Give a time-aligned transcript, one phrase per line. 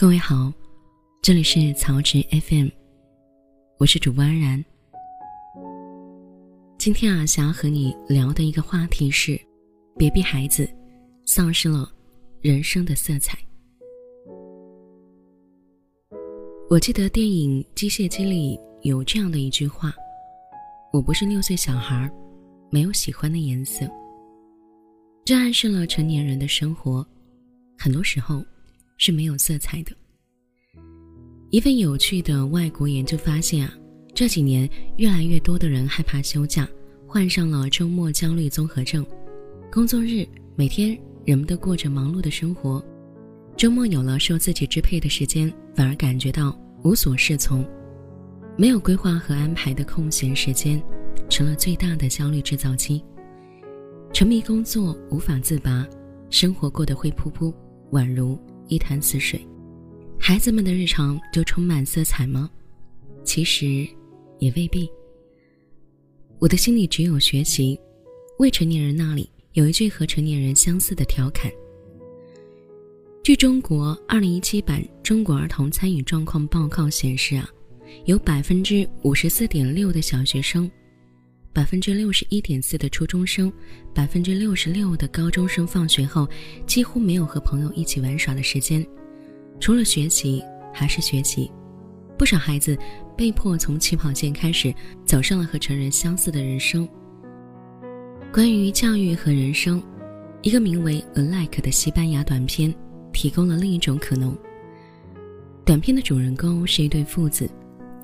[0.00, 0.52] 各位好，
[1.20, 2.68] 这里是曹植 FM，
[3.78, 4.64] 我是主播安然。
[6.78, 9.36] 今天啊，想要和你聊的一个话题是：
[9.96, 10.70] 别逼孩子
[11.26, 11.90] 丧失了
[12.40, 13.36] 人生的色彩。
[16.70, 19.92] 我记得电影《机械姬》里有这样的一句话
[20.94, 22.08] ：“我不是六岁小孩，
[22.70, 23.84] 没有喜欢的颜色。”
[25.26, 27.04] 这暗示了成年人的生活，
[27.76, 28.44] 很多时候
[28.98, 29.92] 是没有色彩的。
[31.50, 33.74] 一份有趣的外国研究发现啊，
[34.14, 36.68] 这几年越来越多的人害怕休假，
[37.06, 39.06] 患上了周末焦虑综合症。
[39.72, 42.84] 工作日每天人们都过着忙碌的生活，
[43.56, 47.66] 周末有了受自己支配的时间，反而感觉到无所适从。
[48.56, 50.82] 没有规划和安排的空闲时间，
[51.30, 53.02] 成了最大的焦虑制造机。
[54.12, 55.86] 沉迷工作无法自拔，
[56.28, 57.54] 生活过得灰扑扑，
[57.92, 59.44] 宛如一潭死水。
[60.18, 62.50] 孩子们的日常就充满色彩吗？
[63.24, 63.86] 其实，
[64.38, 64.88] 也未必。
[66.38, 67.78] 我的心里只有学习。
[68.38, 71.50] 未成年人那里有一句和成年人相似的调侃。
[73.24, 77.50] 据中国二零一七版《中国儿童参与状况报告》显示啊，
[78.04, 80.70] 有百分之五十四点六的小学生。
[81.58, 83.52] 百分之六十一点四的初中生，
[83.92, 86.24] 百分之六十六的高中生放学后
[86.68, 88.86] 几乎没有和朋友一起玩耍的时间，
[89.58, 90.40] 除了学习
[90.72, 91.50] 还是学习。
[92.16, 92.78] 不少孩子
[93.16, 94.72] 被迫从起跑线开始，
[95.04, 96.88] 走上了和成人相似的人生。
[98.32, 99.82] 关于教育和人生，
[100.42, 102.72] 一个名为《Alike》的西班牙短片
[103.12, 104.38] 提供了另一种可能。
[105.66, 107.50] 短片的主人公是一对父子，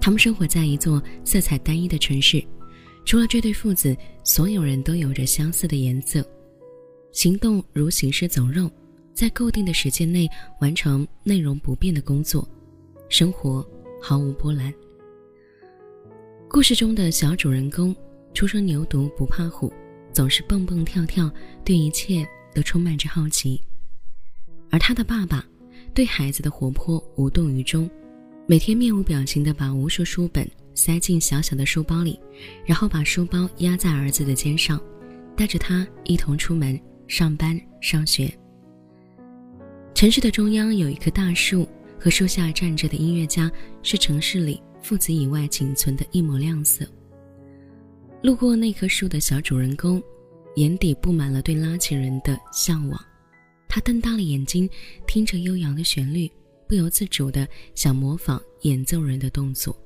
[0.00, 2.44] 他们生活在一座色彩单一的城市。
[3.04, 6.26] 除了这对父子，所有人都有着相似的颜色。
[7.12, 8.70] 行动如行尸走肉，
[9.12, 10.28] 在固定的时间内
[10.60, 12.48] 完成内容不变的工作，
[13.08, 13.64] 生活
[14.02, 14.72] 毫无波澜。
[16.48, 17.94] 故事中的小主人公
[18.32, 19.72] 初生牛犊不怕虎，
[20.12, 21.30] 总是蹦蹦跳跳，
[21.64, 23.60] 对一切都充满着好奇。
[24.70, 25.46] 而他的爸爸
[25.92, 27.88] 对孩子的活泼无动于衷，
[28.46, 30.48] 每天面无表情地把无数书本。
[30.74, 32.18] 塞进小小的书包里，
[32.64, 34.80] 然后把书包压在儿子的肩上，
[35.36, 38.32] 带着他一同出门上班上学。
[39.94, 41.68] 城市的中央有一棵大树，
[41.98, 43.50] 和树下站着的音乐家
[43.82, 46.84] 是城市里父子以外仅存的一抹亮色。
[48.22, 50.02] 路过那棵树的小主人公，
[50.56, 53.00] 眼底布满了对拉琴人的向往，
[53.68, 54.68] 他瞪大了眼睛，
[55.06, 56.30] 听着悠扬的旋律，
[56.66, 59.78] 不由自主地想模仿演奏人的动作。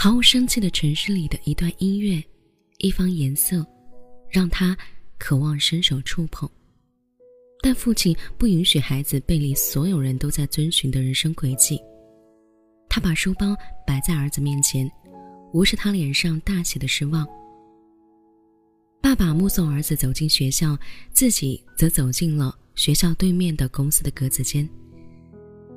[0.00, 2.22] 毫无生气的城市里的一段音乐，
[2.78, 3.66] 一方颜色，
[4.30, 4.78] 让他
[5.18, 6.48] 渴望伸手触碰。
[7.60, 11.80] 但父亲不允许孩子背离所有人都在遵循的人生轨迹。
[12.88, 14.88] 他把书包摆在儿子面前，
[15.52, 17.26] 无视他脸上大写的失望。
[19.02, 20.78] 爸爸目送儿子走进学校，
[21.10, 24.68] 自己则走进了学校对面的公司的格子间。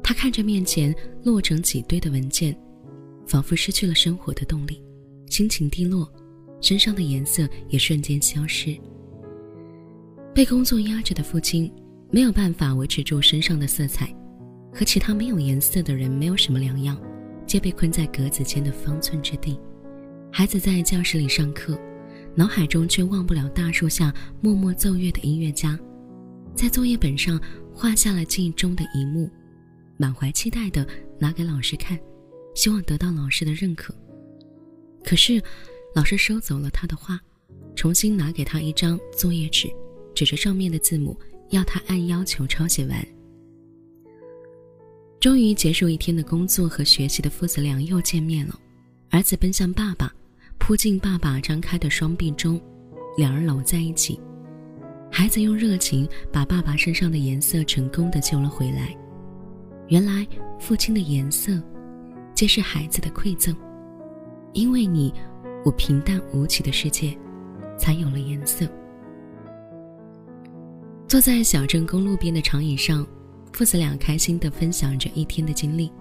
[0.04, 2.56] 他看着面前摞成几堆的文件。
[3.32, 4.84] 仿佛失去了生活的动力，
[5.28, 6.12] 心情低落，
[6.60, 8.78] 身上的颜色也瞬间消失。
[10.36, 11.72] 被工作压着的父亲
[12.12, 14.14] 没有办法维持住身上的色彩，
[14.74, 17.02] 和其他没有颜色的人没有什么两样，
[17.48, 19.58] 皆被困在格子间的方寸之地。
[20.30, 21.80] 孩子在教室里上课，
[22.36, 25.80] 脑海中却忘不了大树下默默奏乐的音乐家，
[26.54, 27.42] 在作业本上
[27.74, 29.30] 画下了记忆中的一幕，
[29.96, 30.86] 满怀期待地
[31.18, 31.98] 拿给老师看。
[32.54, 33.94] 希望得到老师的认可，
[35.04, 35.42] 可是
[35.96, 37.20] 老师收走了他的画，
[37.76, 39.70] 重新拿给他一张作业纸，
[40.14, 41.18] 指着上面的字母，
[41.50, 43.08] 要他按要求抄写完。
[45.20, 48.60] 终于结束一天的工作和学习的父子俩又见面了，
[49.10, 50.14] 儿子奔向爸爸，
[50.58, 52.60] 扑进爸爸张开的双臂中，
[53.18, 54.20] 两人搂在一起。
[55.12, 58.96] 孩子用热情把爸爸身上的颜色成功的救了回来。
[59.88, 60.28] 原来
[60.60, 61.62] 父亲的颜色。
[62.42, 63.56] 皆是孩子的馈赠，
[64.54, 65.14] 因为你，
[65.64, 67.16] 我平淡无奇的世界，
[67.78, 68.68] 才有了颜色。
[71.08, 73.06] 坐在小镇公路边的长椅上，
[73.54, 75.94] 父子俩开心地分享着一天的经历。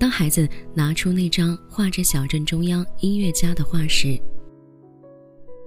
[0.00, 4.20] 当孩子拿出那张画着小镇中央音乐家的画时，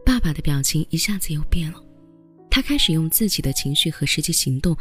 [0.05, 1.81] 爸爸的表情一下子又变了。
[2.49, 4.75] 他开始用自己的情绪和实际行动，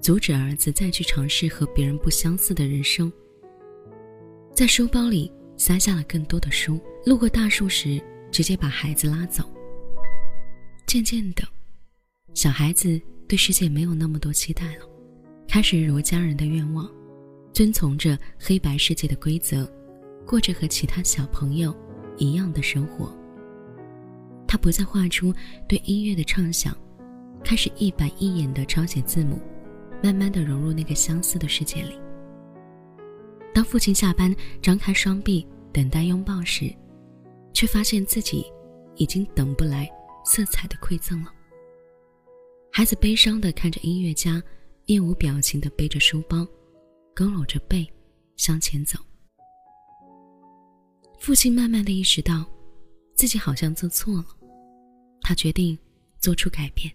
[0.00, 3.12] 阻止儿子再去尝试和别人不相似的人生。
[4.56, 9.44] 在书包里塞下了更多的书，路过大树时，直接把孩子拉走。
[10.86, 11.46] 渐渐的，
[12.32, 12.98] 小孩子
[13.28, 14.86] 对世界没有那么多期待了，
[15.46, 16.90] 开始如家人的愿望，
[17.52, 19.70] 遵从着黑白世界的规则，
[20.26, 21.76] 过着和其他小朋友
[22.16, 23.14] 一样的生活。
[24.48, 25.34] 他不再画出
[25.68, 26.74] 对音乐的畅想，
[27.44, 29.38] 开始一板一眼的抄写字母，
[30.02, 31.98] 慢慢的融入那个相似的世界里。
[33.56, 36.70] 当父亲下班张开双臂等待拥抱时，
[37.54, 38.44] 却发现自己
[38.96, 39.88] 已经等不来
[40.26, 41.32] 色彩的馈赠了。
[42.70, 44.42] 孩子悲伤的看着音乐家，
[44.84, 46.46] 面无表情的背着书包，
[47.14, 47.90] 佝偻着背
[48.36, 48.98] 向前走。
[51.18, 52.44] 父亲慢慢的意识到，
[53.14, 54.26] 自己好像做错了，
[55.22, 55.78] 他决定
[56.18, 56.92] 做出改变。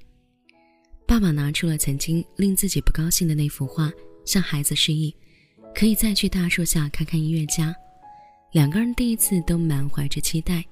[1.07, 3.91] 爸爸拿出了曾经令自己不高兴的那幅画，
[4.25, 5.11] 向孩子示意。
[5.73, 7.75] 可以再去大树下看看音乐家。
[8.51, 10.63] 两个人第一次都满怀着期待，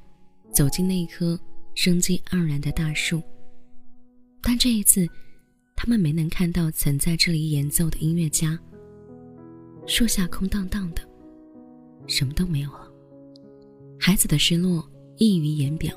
[0.52, 1.40] 走进那一棵
[1.76, 3.22] 生机盎然的大树。
[4.42, 5.08] 但这一次，
[5.76, 8.60] 他们没能看到曾在这里演奏的音乐家。
[9.88, 11.02] 树下空荡荡的，
[12.06, 12.88] 什么都没有了。
[14.00, 14.88] 孩子的失落
[15.18, 15.96] 溢于言表。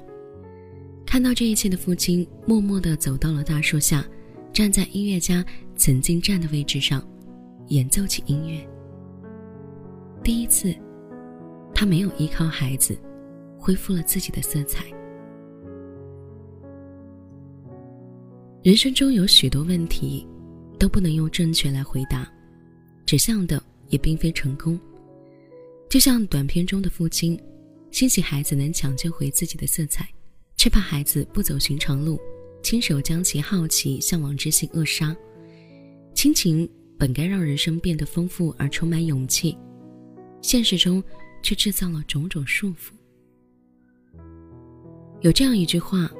[1.04, 4.06] 看到这一切的父亲，默默地走到了大树下，
[4.52, 5.44] 站在音乐家
[5.76, 7.06] 曾经站的位置上，
[7.68, 8.66] 演奏起音乐。
[10.22, 10.72] 第一次，
[11.74, 12.96] 他没有依靠孩子，
[13.58, 14.84] 恢复了自己的色彩。
[18.62, 20.24] 人生中有许多问题，
[20.78, 22.32] 都不能用正确来回答，
[23.04, 24.78] 指向的也并非成功。
[25.90, 27.36] 就像短片中的父亲，
[27.90, 30.08] 欣喜孩子能抢救回自己的色彩，
[30.56, 32.16] 却怕孩子不走寻常路，
[32.62, 35.16] 亲手将其好奇、向往之心扼杀。
[36.14, 39.58] 亲情本该让人生变得丰富而充满勇气。
[40.42, 41.02] 现实中，
[41.42, 42.92] 却制造了种种束缚。
[45.20, 46.10] 有这样一句话：“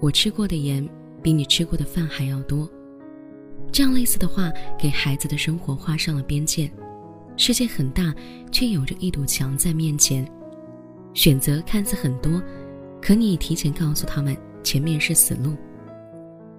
[0.00, 0.86] 我吃过的盐，
[1.22, 2.70] 比你吃过的饭还要多。”
[3.72, 6.70] 这样类似的话，给孩子的生活画上了边界。
[7.36, 8.14] 世界很大，
[8.52, 10.30] 却有着一堵墙在面前。
[11.14, 12.40] 选择看似很多，
[13.00, 15.56] 可你提前告诉他们，前面是死路。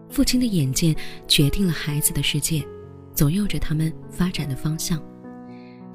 [0.09, 0.95] 父亲的眼界
[1.27, 2.65] 决定了孩子的世界，
[3.13, 5.01] 左右着他们发展的方向。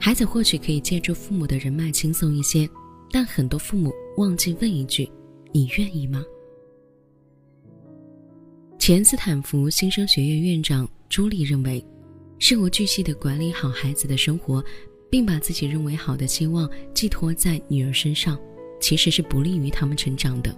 [0.03, 2.67] 孩子或许可以借助父母的人脉轻松一些，
[3.11, 5.07] 但很多父母忘记问一句
[5.53, 6.25] ：“你愿意吗？”
[8.79, 11.85] 前斯坦福新生学院院长朱莉认为，
[12.39, 14.65] 事无巨细地管理好孩子的生活，
[15.11, 18.41] 并把自己认为好的期望寄托在女儿身上，
[18.81, 20.57] 其实是不利于他们成长的。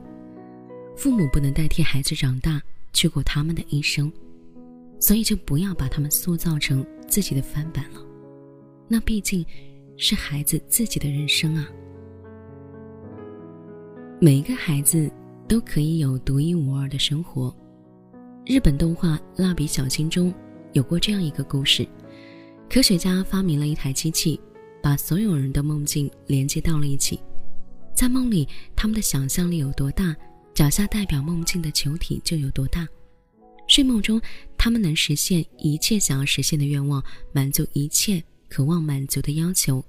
[0.96, 2.62] 父母不能代替孩子长大，
[2.92, 4.10] 去过他们的一生，
[5.00, 8.00] 所以就不要把他们塑造成自己的翻版了。
[8.88, 9.44] 那毕竟，
[9.96, 11.68] 是孩子自己的人生啊。
[14.20, 15.10] 每一个孩子
[15.48, 17.54] 都可以有独一无二的生活。
[18.44, 20.32] 日本动画《蜡笔小新》中
[20.72, 21.86] 有过这样一个故事：
[22.68, 24.40] 科学家发明了一台机器，
[24.82, 27.20] 把所有人的梦境连接到了一起。
[27.94, 30.16] 在梦里，他们的想象力有多大，
[30.54, 32.86] 脚下代表梦境的球体就有多大。
[33.68, 34.20] 睡梦中，
[34.58, 37.02] 他们能实现一切想要实现的愿望，
[37.32, 38.22] 满足一切。
[38.52, 39.82] 渴望满足的要求。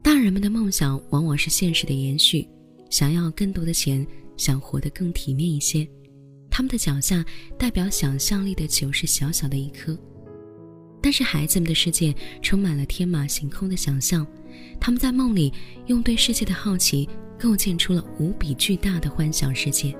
[0.00, 2.48] 大人们的梦想往往是现实的延续，
[2.90, 4.06] 想要更多的钱，
[4.36, 5.84] 想活得更体面一些。
[6.48, 7.24] 他们的脚下
[7.58, 9.98] 代表想象力的球是小小的一颗，
[11.02, 14.24] 但是孩子们的世界充满了天马行空的想象。
[14.80, 15.52] 他们在梦里
[15.86, 19.92] 用对世界的好奇，构建出了无比巨大的幻想世界。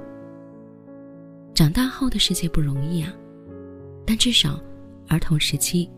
[1.52, 3.12] 长大后的世界不容易啊，
[4.06, 4.62] 但至少
[5.08, 5.90] 儿童时期。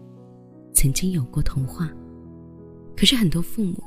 [0.72, 1.90] 曾经有过童话，
[2.96, 3.82] 可是很多父母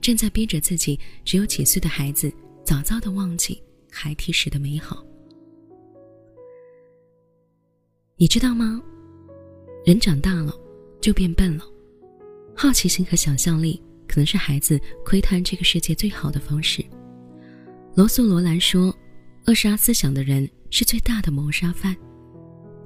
[0.00, 2.32] 正在逼着自己只有几岁的孩子
[2.64, 5.04] 早早的忘记孩提时的美好。
[8.16, 8.82] 你知道吗？
[9.84, 10.52] 人长大了
[11.00, 11.64] 就变笨了。
[12.56, 16.84] 好奇心和想象力可能是孩子窥探这个世界最好的方式。
[17.94, 18.94] 罗素·罗兰说
[19.46, 21.94] ：“扼杀思想的人是最大的谋杀犯。”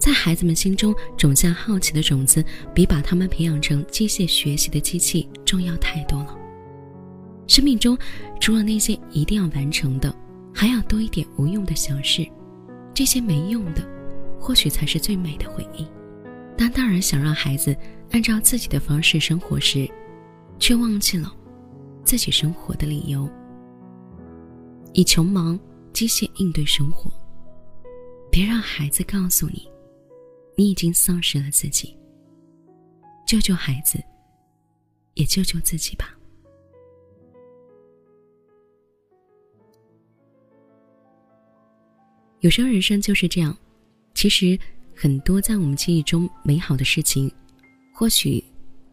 [0.01, 2.43] 在孩子们心中种下好奇的种子，
[2.75, 6.35] 比把他们培养成机械学习的机器重要太多了。
[7.47, 7.97] 生命中，
[8.41, 10.13] 除了那些一定要完成的，
[10.55, 12.27] 还要多一点无用的小事。
[12.95, 13.87] 这些没用的，
[14.41, 15.87] 或许才是最美的回忆。
[16.57, 17.77] 当大人想让孩子
[18.11, 19.89] 按照自己的方式生活时，
[20.59, 21.31] 却忘记了
[22.05, 23.29] 自己生活的理由，
[24.95, 25.61] 以穷忙
[25.93, 27.11] 机械应对生活。
[28.31, 29.70] 别让孩子告诉你。
[30.57, 31.97] 你已经丧失了自己，
[33.27, 34.03] 救救孩子，
[35.15, 36.17] 也救救自己吧。
[42.41, 43.57] 有时候人生就是这样，
[44.15, 44.59] 其实
[44.95, 47.31] 很多在我们记忆中美好的事情，
[47.95, 48.43] 或许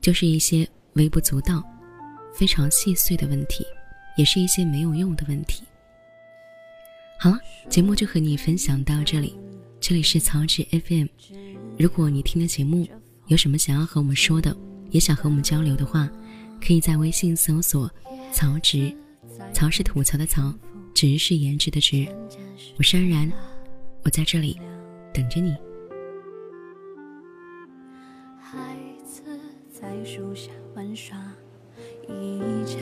[0.02, 1.64] 就是一些微不足道、
[2.34, 3.66] 非常细碎的问题，
[4.18, 5.64] 也是一些没有用的问题。
[7.20, 9.34] 好了，节目就和你分享到这里。
[9.80, 11.08] 这里是曹植 FM。
[11.79, 12.88] 如果你听的节目
[13.27, 14.55] 有什么想要和我们说的，
[14.89, 16.10] 也想和我们交流的话，
[16.60, 17.88] 可以在微信搜索
[18.34, 18.91] “曹植”，
[19.53, 20.51] 曹是吐槽的曹，
[20.96, 22.07] 植是颜值的植。
[22.77, 23.31] 我是安然，
[24.03, 24.60] 我在这里
[25.13, 25.55] 等着你。
[28.41, 29.22] 孩子
[29.72, 31.15] 在树下玩耍，
[32.10, 32.79] 一角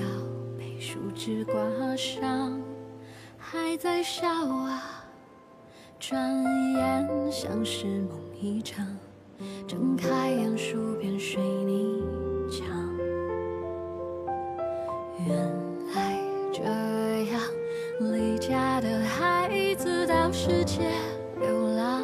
[0.57, 2.61] 被树枝刮伤。
[3.37, 5.04] 还在笑啊，
[5.99, 6.19] 转
[6.73, 8.85] 眼像是梦一场。
[9.67, 12.03] 睁开眼，数遍水泥
[12.49, 12.67] 墙。
[15.27, 15.37] 原
[15.93, 16.21] 来
[16.53, 16.61] 这
[17.31, 17.41] 样，
[18.11, 20.83] 离家的孩子到世界
[21.39, 22.03] 流浪。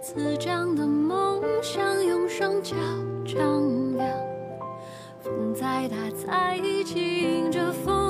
[0.00, 2.76] 滋长的梦想，用双脚
[3.24, 4.08] 丈量。
[5.22, 8.03] 风再大，再急，迎着风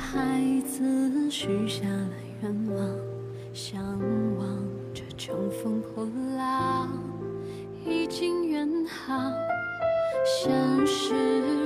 [0.00, 2.08] 孩子许下了
[2.42, 2.78] 愿望，
[3.52, 3.80] 向
[4.38, 4.58] 往
[4.94, 6.04] 着乘风破
[6.36, 6.67] 浪，
[9.08, 9.32] 远航。
[10.26, 11.14] 现实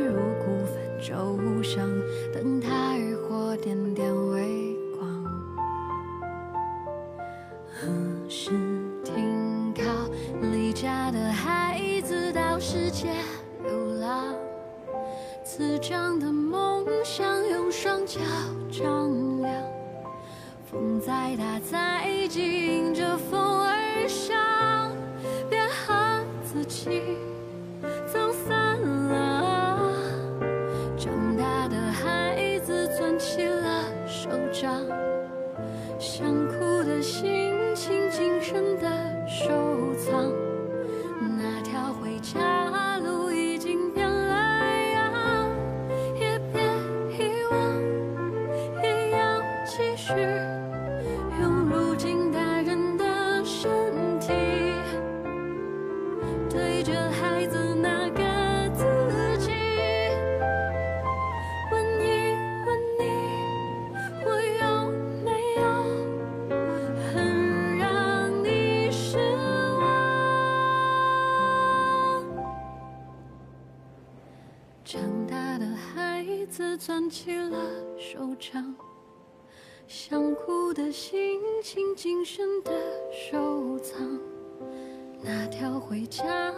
[0.06, 1.88] 如孤帆舟上，
[2.32, 5.25] 灯塔渔火点点微光。
[7.68, 7.88] 何
[8.28, 8.50] 时
[9.04, 9.82] 停靠？
[10.52, 13.08] 离家的孩子到世界
[13.64, 14.34] 流浪，
[15.42, 18.20] 滋长的梦想用双脚
[18.70, 19.52] 丈量。
[20.70, 23.51] 风再大再急，迎着风
[76.46, 77.58] 子攥起了
[77.99, 78.75] 手掌，
[79.87, 82.72] 想哭的心情谨慎的
[83.11, 84.18] 收藏。
[85.22, 86.52] 那条回家